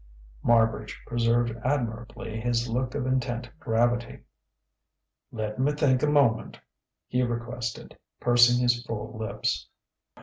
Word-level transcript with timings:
Marbridge 0.43 0.95
preserved 1.05 1.55
admirably 1.63 2.39
his 2.39 2.67
look 2.67 2.95
of 2.95 3.05
intent 3.05 3.47
gravity. 3.59 4.21
"Let 5.31 5.59
me 5.59 5.73
think 5.73 6.01
a 6.01 6.07
moment," 6.07 6.59
he 7.05 7.21
requested, 7.21 7.95
pursing 8.19 8.57
his 8.59 8.83
full 8.83 9.15
lips. 9.15 9.67